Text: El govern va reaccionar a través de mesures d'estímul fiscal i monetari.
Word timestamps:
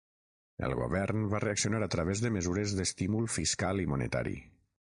El 0.67 0.71
govern 0.79 1.27
va 1.33 1.41
reaccionar 1.43 1.83
a 1.87 1.89
través 1.97 2.23
de 2.25 2.33
mesures 2.39 2.75
d'estímul 2.81 3.33
fiscal 3.39 3.85
i 3.85 3.91
monetari. 3.93 4.39